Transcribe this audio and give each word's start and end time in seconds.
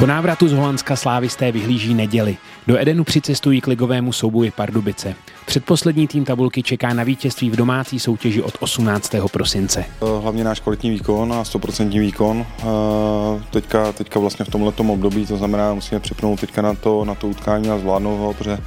Po 0.00 0.06
návratu 0.06 0.48
z 0.48 0.52
Holandska 0.52 0.96
slávisté 0.96 1.52
vyhlíží 1.52 1.94
neděli. 1.94 2.36
Do 2.66 2.80
Edenu 2.80 3.04
přicestují 3.04 3.60
k 3.60 3.66
ligovému 3.66 4.12
souboji 4.12 4.50
Pardubice. 4.50 5.14
Předposlední 5.46 6.06
tým 6.06 6.24
tabulky 6.24 6.62
čeká 6.62 6.94
na 6.94 7.04
vítězství 7.04 7.50
v 7.50 7.56
domácí 7.56 8.00
soutěži 8.00 8.42
od 8.42 8.54
18. 8.60 9.14
prosince. 9.32 9.84
Hlavně 10.20 10.44
náš 10.44 10.60
kvalitní 10.60 10.90
výkon 10.90 11.32
a 11.32 11.42
100% 11.42 12.00
výkon. 12.00 12.46
Teďka, 13.50 13.92
teďka 13.92 14.20
vlastně 14.20 14.44
v 14.44 14.48
tomto 14.48 14.82
období, 14.82 15.26
to 15.26 15.36
znamená, 15.36 15.74
musíme 15.74 16.00
přepnout 16.00 16.40
teďka 16.40 16.62
na 16.62 16.74
to, 16.74 17.04
na 17.04 17.14
to 17.14 17.28
utkání 17.28 17.70
a 17.70 17.78
zvládnout 17.78 18.16
ho, 18.16 18.34
protože 18.34 18.58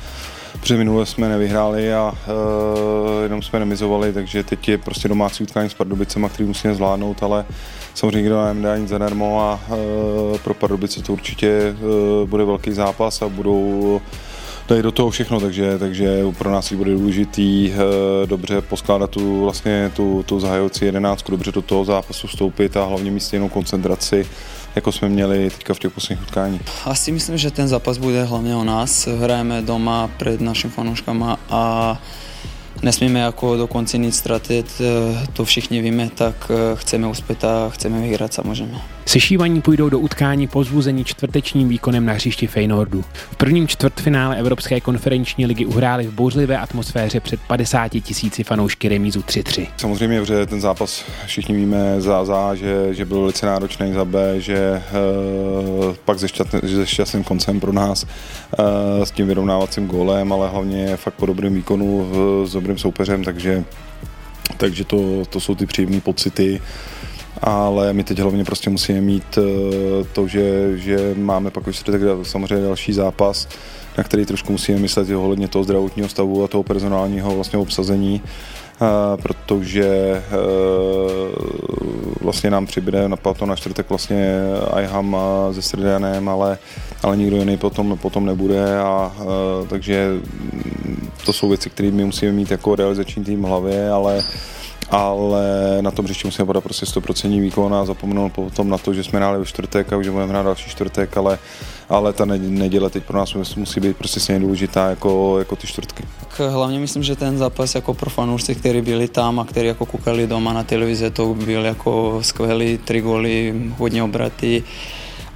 Protože 0.60 0.78
minule 0.78 1.06
jsme 1.06 1.30
nevyhráli 1.30 1.94
a 1.94 2.12
uh, 2.12 3.24
jenom 3.24 3.42
jsme 3.42 3.60
remizovali, 3.60 4.14
takže 4.14 4.44
teď 4.44 4.70
je 4.70 4.78
prostě 4.78 5.08
domácí 5.08 5.44
utkání 5.44 5.70
s 5.70 5.74
Pardubicema, 5.74 6.30
který 6.30 6.48
musíme 6.48 6.76
zvládnout, 6.76 7.24
ale 7.24 7.46
samozřejmě 7.94 8.18
nikdo 8.18 8.36
nám 8.36 8.62
nedá 8.62 8.78
nic 8.78 8.90
zadarmo 8.90 9.42
a 9.42 9.60
uh, 9.68 10.38
pro 10.38 10.54
Pardubice 10.54 11.02
to 11.02 11.14
určitě 11.14 11.76
uh, 12.22 12.30
bude 12.30 12.46
velký 12.46 12.72
zápas 12.72 13.22
a 13.22 13.30
budou 13.30 14.02
dají 14.68 14.82
do 14.82 14.92
toho 14.92 15.10
všechno, 15.10 15.40
takže, 15.40 15.78
takže 15.80 16.24
pro 16.38 16.52
nás 16.52 16.74
bude 16.74 16.94
důležitý 16.94 17.74
dobře 18.26 18.62
poskládat 18.62 19.10
tu, 19.10 19.44
vlastně 19.44 19.92
tu, 19.96 20.24
tu 20.24 20.40
zahajující 20.40 20.86
jedenáctku, 20.86 21.32
dobře 21.32 21.52
do 21.52 21.62
toho 21.62 21.86
zápasu 21.86 22.28
vstoupit 22.28 22.78
a 22.78 22.86
hlavně 22.86 23.12
mít 23.12 23.20
stejnou 23.20 23.50
koncentraci 23.50 24.26
jako 24.76 24.92
jsme 24.92 25.10
měli 25.10 25.50
teďka 25.50 25.74
v 25.74 25.80
těch 25.80 25.92
posledních 25.92 26.28
utkáních. 26.28 26.62
Asi 26.86 27.12
myslím, 27.12 27.38
že 27.38 27.52
ten 27.52 27.68
zápas 27.68 27.98
bude 27.98 28.24
hlavně 28.24 28.56
o 28.56 28.64
nás. 28.64 29.08
Hrajeme 29.08 29.62
doma 29.62 30.10
před 30.18 30.42
našimi 30.42 30.74
fanouškama 30.74 31.40
a 31.50 31.98
nesmíme 32.82 33.20
jako 33.20 33.58
do 33.58 33.68
konce 33.68 33.98
nic 33.98 34.16
ztratit, 34.16 34.82
to 35.34 35.46
všichni 35.46 35.82
víme, 35.82 36.10
tak 36.16 36.52
chceme 36.76 37.08
uspět 37.08 37.44
a 37.44 37.70
chceme 37.70 38.02
vyhrát 38.02 38.34
samozřejmě. 38.34 38.78
Sešívaní 39.06 39.62
půjdou 39.62 39.90
do 39.90 40.00
utkání 40.00 40.48
pozbuzení 40.48 41.06
čtvrtečním 41.06 41.70
výkonem 41.70 42.06
na 42.06 42.14
hřišti 42.14 42.48
Feynordu. 42.48 43.04
V 43.14 43.36
prvním 43.36 43.68
čtvrtfinále 43.68 44.38
Evropské 44.38 44.82
konferenční 44.82 45.46
ligy 45.46 45.66
uhráli 45.66 46.08
v 46.08 46.12
bouřlivé 46.12 46.58
atmosféře 46.58 47.20
před 47.20 47.40
50 47.48 47.88
tisíci 47.88 48.44
fanoušky 48.44 48.90
remízu 48.90 49.22
3-3. 49.22 49.68
Samozřejmě, 49.78 50.26
že 50.26 50.46
ten 50.46 50.62
zápas 50.62 51.06
všichni 51.26 51.56
víme 51.56 52.02
za, 52.02 52.26
za 52.26 52.56
že, 52.56 52.94
že 52.94 53.06
byl 53.06 53.20
velice 53.20 53.46
náročný 53.46 53.94
za 53.94 54.06
B, 54.06 54.42
že 54.42 54.84
uh, 55.80 55.96
pak 56.06 56.20
se, 56.20 56.28
šťastný, 56.28 56.60
se 56.76 56.88
šťastným 56.88 57.24
koncem 57.24 57.60
pro 57.60 57.74
nás 57.74 58.04
uh, 58.04 59.04
s 59.04 59.12
tím 59.12 59.28
vyrovnávacím 59.28 59.88
gólem, 59.88 60.34
ale 60.34 60.50
hlavně 60.50 60.98
fakt 60.98 61.14
po 61.14 61.26
dobrém 61.26 61.54
výkonu 61.54 61.98
uh, 61.98 62.48
s 62.48 62.52
dobrým 62.52 62.78
soupeřem, 62.78 63.24
takže, 63.24 63.64
takže 64.58 64.84
to, 64.84 65.26
to 65.30 65.40
jsou 65.40 65.56
ty 65.56 65.66
příjemné 65.66 66.02
pocity 66.02 66.62
ale 67.44 67.94
my 67.94 68.04
teď 68.04 68.20
hlavně 68.20 68.44
prostě 68.44 68.70
musíme 68.70 69.02
mít 69.02 69.38
eh, 69.38 69.42
to, 70.14 70.28
že, 70.28 70.78
že 70.78 71.16
máme 71.18 71.52
pak 71.52 71.68
už 71.68 71.80
tak 71.80 72.02
samozřejmě 72.24 72.66
další 72.66 72.94
zápas, 72.94 73.48
na 73.98 74.04
který 74.04 74.26
trošku 74.26 74.52
musíme 74.52 74.80
myslet 74.80 75.10
i 75.10 75.16
ohledně 75.16 75.48
toho 75.48 75.64
zdravotního 75.64 76.10
stavu 76.10 76.44
a 76.44 76.48
toho 76.48 76.64
personálního 76.64 77.36
vlastně 77.36 77.60
obsazení, 77.60 78.22
eh, 78.24 78.86
protože 79.22 79.86
eh, 79.86 80.24
vlastně 82.22 82.50
nám 82.50 82.66
přibude 82.66 83.10
na 83.10 83.16
pato 83.16 83.46
na 83.46 83.56
čtvrtek 83.56 83.90
vlastně 83.90 84.40
Ajham 84.74 85.18
se 85.52 85.62
Srdianem, 85.62 86.30
ale, 86.30 86.58
ale 87.04 87.18
nikdo 87.18 87.38
jiný 87.38 87.58
potom, 87.58 87.98
potom 88.02 88.26
nebude 88.26 88.80
a 88.80 89.12
takže 89.70 90.12
to 91.26 91.34
jsou 91.34 91.50
věci, 91.50 91.70
které 91.70 91.92
my 91.92 92.06
musíme 92.06 92.32
mít 92.32 92.52
jako 92.52 92.76
realizační 92.76 93.24
tým 93.24 93.42
v 93.42 93.46
hlavě, 93.46 93.90
ale 93.90 94.24
ale 94.90 95.78
na 95.82 95.92
tom 95.92 96.06
hřišti 96.06 96.28
musíme 96.28 96.46
podat 96.46 96.64
prostě 96.64 96.86
100% 96.86 97.42
výkon 97.42 97.76
a 97.76 97.86
zapomenout 97.86 98.34
potom 98.34 98.70
na 98.70 98.78
to, 98.78 98.94
že 98.94 99.04
jsme 99.04 99.20
hráli 99.20 99.40
ve 99.40 99.46
čtvrtek 99.46 99.94
a 99.94 99.98
už 99.98 100.08
budeme 100.08 100.30
hrát 100.32 100.44
další 100.44 100.70
čtvrtek, 100.70 101.18
ale, 101.18 101.40
ale 101.90 102.14
ta 102.14 102.26
neděle 102.26 102.90
teď 102.90 103.04
pro 103.04 103.18
nás 103.18 103.56
musí 103.56 103.80
být 103.80 103.98
prostě 103.98 104.20
stejně 104.20 104.40
důležitá 104.40 104.90
jako, 104.90 105.40
jako 105.40 105.56
ty 105.56 105.68
čtvrtky. 105.68 106.04
Tak 106.20 106.50
hlavně 106.50 106.80
myslím, 106.80 107.04
že 107.04 107.16
ten 107.16 107.38
zápas 107.38 107.76
jako 107.76 107.94
pro 107.94 108.10
fanoušci, 108.10 108.56
kteří 108.56 108.82
byli 108.82 109.08
tam 109.08 109.40
a 109.40 109.46
kteří 109.46 109.68
jako 109.68 109.86
koukali 109.86 110.28
doma 110.28 110.54
na 110.54 110.64
televizi, 110.64 111.12
to 111.12 111.34
byl 111.34 111.66
jako 111.66 112.20
skvělý, 112.22 112.78
tři 112.78 113.02
góly, 113.02 113.54
hodně 113.78 114.04
obraty 114.04 114.64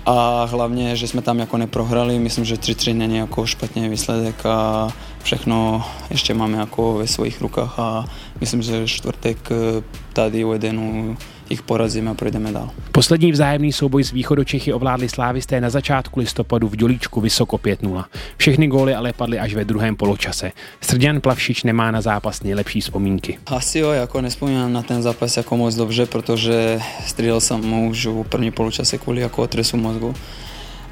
a 0.08 0.44
hlavně, 0.44 0.96
že 0.96 1.08
jsme 1.08 1.22
tam 1.22 1.40
jako 1.40 1.58
neprohrali, 1.58 2.20
myslím, 2.20 2.46
že 2.46 2.56
3-3 2.56 2.94
není 2.94 3.18
jako 3.18 3.46
špatný 3.46 3.90
výsledek 3.90 4.46
a 4.46 4.88
všechno 5.24 5.84
ještě 6.10 6.34
máme 6.34 6.58
jako 6.58 6.94
ve 6.94 7.08
svých 7.08 7.42
rukách 7.42 7.80
a 7.80 8.06
myslím, 8.42 8.62
že 8.62 8.88
čtvrtek 8.88 9.38
eh, 9.52 9.84
tady 10.14 10.46
u 10.46 10.54
Edenu 10.54 11.18
jich 11.50 11.62
porazíme 11.62 12.12
a 12.12 12.14
projdeme 12.14 12.52
dál. 12.52 12.70
Poslední 12.92 13.32
vzájemný 13.32 13.72
souboj 13.74 14.04
z 14.04 14.12
východu 14.12 14.44
Čechy 14.44 14.74
ovládli 14.74 15.10
slávisté 15.10 15.62
na 15.62 15.70
začátku 15.70 16.20
listopadu 16.20 16.68
v 16.68 16.76
Dělíčku 16.76 17.22
vysoko 17.22 17.58
5-0. 17.58 18.06
Všechny 18.38 18.68
góly 18.68 18.96
ale 18.96 19.14
padly 19.14 19.40
až 19.40 19.54
ve 19.54 19.66
druhém 19.66 19.96
poločase. 19.96 20.52
Srdian 20.82 21.22
Plavšič 21.22 21.64
nemá 21.64 21.92
na 21.92 22.02
zápas 22.02 22.44
nejlepší 22.44 22.82
vzpomínky. 22.82 23.38
Asi 23.46 23.80
jo, 23.80 23.92
jako 23.92 24.22
nespomínám 24.22 24.74
na 24.74 24.82
ten 24.82 25.02
zápas 25.02 25.38
jako 25.38 25.58
moc 25.58 25.76
dobře, 25.76 26.06
protože 26.06 26.80
střídal 27.06 27.42
jsem 27.42 27.74
už 27.74 28.06
v 28.06 28.24
první 28.24 28.52
poločase 28.52 28.98
kvůli 28.98 29.22
jako 29.22 29.42
otresu 29.42 29.78
mozgu. 29.78 30.14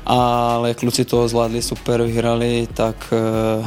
Ale 0.05 0.73
kluci 0.73 1.05
to 1.05 1.27
zvládli 1.27 1.61
super, 1.61 2.01
vyhrali, 2.03 2.67
tak 2.73 3.13
Mm, 3.15 3.65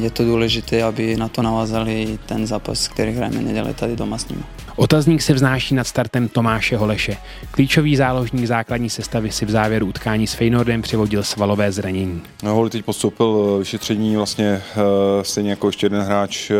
je 0.00 0.10
to 0.10 0.24
důležité, 0.24 0.82
aby 0.82 1.16
na 1.16 1.28
to 1.28 1.42
navázali 1.42 2.18
ten 2.26 2.46
zápas, 2.46 2.88
který 2.88 3.12
hrajeme 3.12 3.42
neděle 3.42 3.74
tady 3.74 3.96
doma 3.96 4.18
s 4.18 4.28
nimi. 4.28 4.42
Otazník 4.76 5.22
se 5.22 5.32
vznáší 5.32 5.74
nad 5.74 5.86
startem 5.86 6.28
Tomáše 6.28 6.76
Holeše. 6.76 7.16
Klíčový 7.50 7.96
záložník 7.96 8.46
základní 8.46 8.90
sestavy 8.90 9.30
si 9.30 9.46
v 9.46 9.50
závěru 9.50 9.86
utkání 9.86 10.26
s 10.26 10.34
Feynordem 10.34 10.82
přivodil 10.82 11.22
svalové 11.22 11.72
zranění. 11.72 12.22
No, 12.42 12.54
Holi 12.54 12.70
teď 12.70 12.84
postoupil 12.84 13.56
vyšetření 13.58 14.16
vlastně 14.16 14.62
uh, 14.76 14.82
stejně 15.22 15.50
jako 15.50 15.68
ještě 15.68 15.86
jeden 15.86 16.02
hráč 16.02 16.50
uh, 16.50 16.56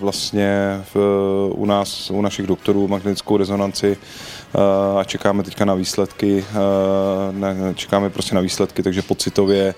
vlastně 0.00 0.80
v, 0.94 0.96
u 1.50 1.66
nás, 1.66 2.10
u 2.10 2.22
našich 2.22 2.46
doktorů 2.46 2.88
magnetickou 2.88 3.36
rezonanci 3.36 3.96
a 4.98 5.04
čekáme 5.04 5.42
teďka 5.42 5.64
na 5.64 5.74
výsledky, 5.74 6.44
čekáme 7.74 8.10
prostě 8.10 8.34
na 8.34 8.40
výsledky, 8.40 8.82
takže 8.82 9.02
pocitově 9.02 9.74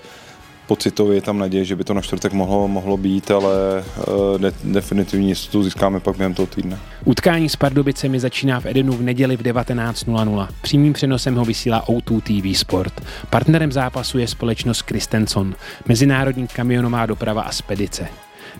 pocitově 0.67 1.17
je 1.17 1.21
tam 1.21 1.37
naděje, 1.37 1.65
že 1.65 1.75
by 1.75 1.83
to 1.83 1.93
na 1.93 2.01
čtvrtek 2.01 2.33
mohlo, 2.33 2.67
mohlo 2.67 2.97
být, 2.97 3.31
ale 3.31 3.83
uh, 4.07 4.39
de, 4.39 4.53
definitivní 4.63 5.29
jistotu 5.29 5.63
získáme 5.63 5.99
pak 5.99 6.17
během 6.17 6.33
toho 6.33 6.45
týdne. 6.45 6.79
Utkání 7.05 7.49
s 7.49 7.55
Pardubicemi 7.55 8.19
začíná 8.19 8.59
v 8.59 8.65
Edenu 8.65 8.93
v 8.93 9.01
neděli 9.01 9.37
v 9.37 9.41
19.00. 9.41 10.47
Přímým 10.61 10.93
přenosem 10.93 11.35
ho 11.35 11.45
vysílá 11.45 11.85
O2 11.85 12.21
TV 12.21 12.59
Sport. 12.59 12.93
Partnerem 13.29 13.71
zápasu 13.71 14.17
je 14.17 14.27
společnost 14.27 14.81
Kristenson, 14.81 15.55
mezinárodní 15.87 16.47
kamionová 16.47 17.05
doprava 17.05 17.41
a 17.41 17.51
spedice. 17.51 18.07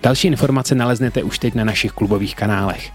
Další 0.04 0.28
informace 0.28 0.76
naleznete 0.76 1.24
už 1.24 1.40
teď 1.40 1.56
na 1.56 1.64
našich 1.64 1.92
klubových 1.92 2.36
kanálech. 2.36 2.92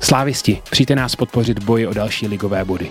Slávisti, 0.00 0.62
přijďte 0.70 0.96
nás 0.96 1.16
podpořit 1.16 1.58
v 1.58 1.64
boji 1.64 1.86
o 1.86 1.94
další 1.94 2.26
ligové 2.26 2.64
body. 2.64 2.90